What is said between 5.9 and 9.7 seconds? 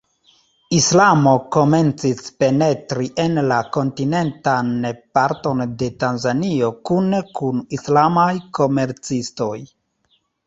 Tanzanio kune kun islamaj komercistoj.